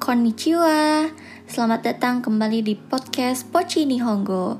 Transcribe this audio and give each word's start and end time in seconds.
Konnichiwa. 0.00 1.12
Selamat 1.44 1.84
datang 1.84 2.24
kembali 2.24 2.64
di 2.64 2.72
podcast 2.72 3.44
Pochi 3.52 3.84
Nihongo 3.84 4.56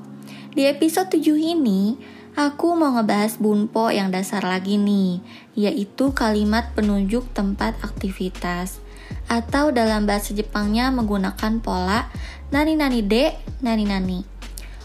Di 0.53 0.69
episode 0.69 1.09
7 1.17 1.33
ini, 1.57 1.97
aku 2.37 2.77
mau 2.77 2.93
ngebahas 2.93 3.41
bunpo 3.41 3.89
yang 3.89 4.13
dasar 4.13 4.45
lagi 4.45 4.77
nih 4.77 5.17
Yaitu 5.57 6.13
kalimat 6.13 6.77
penunjuk 6.77 7.25
tempat 7.33 7.73
aktivitas. 7.81 8.77
Atau 9.25 9.73
dalam 9.73 10.05
bahasa 10.05 10.37
Jepangnya 10.37 10.93
menggunakan 10.93 11.57
pola 11.65 12.13
Nani 12.53 12.77
nani 12.77 13.01
de, 13.01 13.33
nani 13.65 13.89
nani 13.89 14.21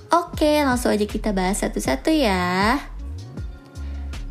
Oke, 0.09 0.65
langsung 0.65 0.97
aja 0.97 1.05
kita 1.05 1.37
bahas 1.37 1.61
satu-satu 1.61 2.09
ya. 2.09 2.81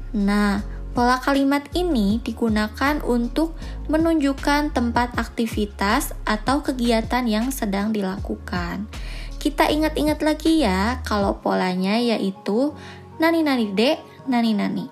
Nah, 0.09 0.79
Pola 0.89 1.21
kalimat 1.21 1.61
ini 1.77 2.17
digunakan 2.25 2.98
untuk 3.05 3.53
menunjukkan 3.93 4.73
tempat 4.73 5.13
aktivitas 5.21 6.17
atau 6.25 6.65
kegiatan 6.65 7.29
yang 7.29 7.53
sedang 7.53 7.93
dilakukan. 7.93 8.89
Kita 9.38 9.70
ingat-ingat 9.70 10.20
lagi 10.25 10.65
ya, 10.65 10.99
kalau 11.05 11.39
polanya 11.39 11.95
yaitu 11.95 12.73
nani 13.21 13.45
nani 13.45 13.71
de, 13.71 14.02
nani 14.25 14.52
nani. 14.57 14.85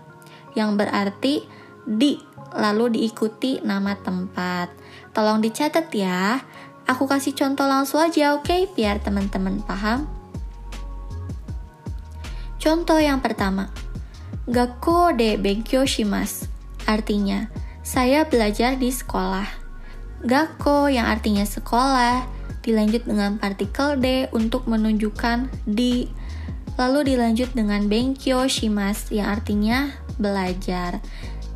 Yang 0.53 0.69
berarti 0.79 1.35
di, 1.83 2.21
lalu 2.53 3.01
diikuti 3.01 3.59
nama 3.65 3.97
tempat. 3.97 4.69
Tolong 5.17 5.41
dicatat 5.41 5.89
ya. 5.91 6.39
Aku 6.87 7.09
kasih 7.09 7.35
contoh 7.35 7.67
langsung 7.67 7.99
aja, 7.99 8.37
oke? 8.37 8.47
Okay? 8.47 8.69
Biar 8.71 9.03
teman-teman 9.03 9.59
paham. 9.65 10.07
Contoh 12.61 13.01
yang 13.01 13.19
pertama. 13.19 13.86
Gakko 14.47 15.11
de 15.11 15.35
benkyou 15.35 15.83
shimasu. 15.83 16.47
Artinya, 16.87 17.51
saya 17.83 18.23
belajar 18.23 18.79
di 18.79 18.87
sekolah. 18.87 19.43
Gakko 20.23 20.87
yang 20.87 21.03
artinya 21.03 21.43
sekolah, 21.43 22.23
dilanjut 22.63 23.03
dengan 23.03 23.35
partikel 23.43 23.99
de 23.99 24.31
untuk 24.31 24.63
menunjukkan 24.71 25.51
di, 25.67 26.07
lalu 26.79 27.11
dilanjut 27.11 27.51
dengan 27.51 27.91
benkyou 27.91 28.47
shimasu 28.47 29.19
yang 29.19 29.35
artinya 29.35 29.91
belajar. 30.15 31.03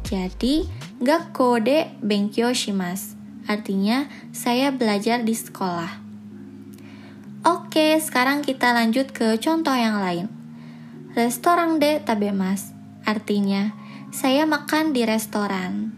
Jadi, 0.04 0.68
gakko 1.00 1.64
de 1.64 1.88
benkyou 2.04 2.52
shimasu. 2.52 3.16
Artinya, 3.48 4.12
saya 4.36 4.68
belajar 4.68 5.24
di 5.24 5.32
sekolah. 5.32 5.96
Oke, 7.48 7.96
sekarang 8.04 8.44
kita 8.44 8.76
lanjut 8.76 9.16
ke 9.16 9.40
contoh 9.40 9.80
yang 9.80 10.04
lain. 10.04 10.28
Restoran 11.16 11.80
de 11.80 12.04
tabemas 12.04 12.81
artinya 13.06 13.74
saya 14.12 14.44
makan 14.44 14.92
di 14.92 15.08
restoran. 15.08 15.96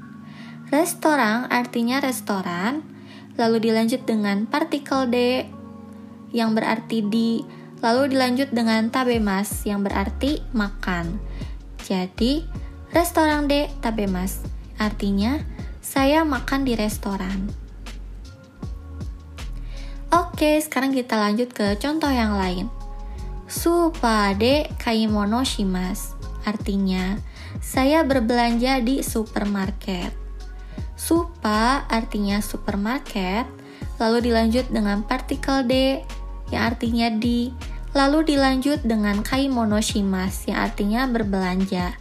Restoran 0.70 1.50
artinya 1.50 1.98
restoran, 2.02 2.86
lalu 3.38 3.70
dilanjut 3.70 4.06
dengan 4.06 4.46
partikel 4.46 5.09
de 5.09 5.50
yang 6.34 6.54
berarti 6.58 7.06
di, 7.06 7.42
lalu 7.81 8.14
dilanjut 8.14 8.54
dengan 8.54 8.90
tabemas 8.90 9.66
yang 9.66 9.81
berarti 9.81 10.42
makan. 10.54 11.22
Jadi, 11.81 12.46
restoran 12.94 13.50
de 13.50 13.70
tabemas 13.81 14.42
artinya 14.81 15.42
saya 15.81 16.26
makan 16.26 16.66
di 16.66 16.74
restoran. 16.74 17.50
Oke, 20.14 20.62
sekarang 20.62 20.94
kita 20.94 21.18
lanjut 21.18 21.50
ke 21.50 21.78
contoh 21.81 22.09
yang 22.14 22.38
lain. 22.38 22.70
Supa 23.50 24.34
de 24.38 24.70
kaimono 24.78 25.42
shimasu 25.42 26.12
artinya 26.44 27.17
saya 27.59 28.03
berbelanja 28.05 28.79
di 28.81 29.03
supermarket. 29.03 30.13
Supa 30.94 31.84
artinya 31.90 32.40
supermarket, 32.40 33.44
lalu 34.00 34.31
dilanjut 34.31 34.72
dengan 34.72 35.03
partikel 35.03 35.66
D 35.68 36.01
yang 36.53 36.73
artinya 36.73 37.12
di, 37.12 37.51
lalu 37.91 38.35
dilanjut 38.35 38.85
dengan 38.85 39.19
kaimonoshimas 39.25 40.47
yang 40.47 40.63
artinya 40.63 41.09
berbelanja. 41.09 41.97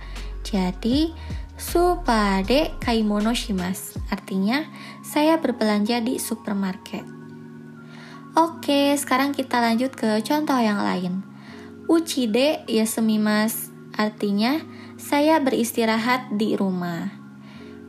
Jadi, 0.47 1.11
supa 1.56 2.43
de 2.43 2.75
kaimonoshimas 2.83 3.94
artinya 4.11 4.67
saya 5.00 5.38
berbelanja 5.38 6.03
di 6.03 6.19
supermarket. 6.19 7.06
Oke, 8.33 8.97
sekarang 8.97 9.37
kita 9.37 9.61
lanjut 9.61 9.93
ke 9.93 10.25
contoh 10.25 10.56
yang 10.56 10.81
lain. 10.81 11.21
Uchi 11.91 12.31
de 12.31 12.65
yasumimasu 12.65 13.72
artinya 13.97 14.61
saya 14.97 15.41
beristirahat 15.43 16.35
di 16.37 16.55
rumah. 16.55 17.13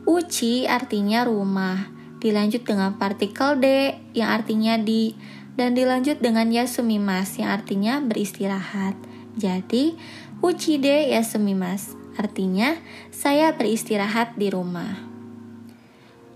Uchi 0.04 0.68
artinya 0.68 1.24
rumah, 1.24 1.88
dilanjut 2.20 2.64
dengan 2.64 2.96
partikel 3.00 3.56
de 3.60 3.96
yang 4.12 4.32
artinya 4.32 4.76
di, 4.76 5.16
dan 5.54 5.72
dilanjut 5.72 6.20
dengan 6.20 6.50
yasumimas 6.50 7.40
yang 7.40 7.54
artinya 7.54 8.02
beristirahat. 8.02 8.96
Jadi, 9.38 9.96
uchi 10.44 10.76
de 10.76 11.14
yasumimas 11.14 11.96
artinya 12.14 12.78
saya 13.10 13.54
beristirahat 13.54 14.36
di 14.38 14.50
rumah. 14.50 15.13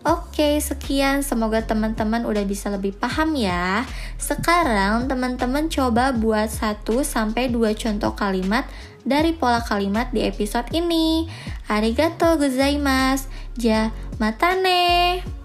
Oke, 0.07 0.63
sekian. 0.63 1.27
Semoga 1.27 1.67
teman-teman 1.67 2.23
udah 2.23 2.47
bisa 2.47 2.71
lebih 2.71 2.95
paham 2.95 3.35
ya. 3.35 3.83
Sekarang 4.15 5.11
teman-teman 5.11 5.67
coba 5.67 6.15
buat 6.15 6.51
1 6.51 6.87
sampai 7.03 7.51
2 7.51 7.75
contoh 7.75 8.15
kalimat 8.15 8.63
dari 9.03 9.35
pola 9.35 9.59
kalimat 9.65 10.11
di 10.15 10.23
episode 10.23 10.71
ini. 10.71 11.27
Arigato 11.67 12.39
gozaimasu. 12.39 13.27
Ja, 13.59 13.91
matane. 14.23 15.38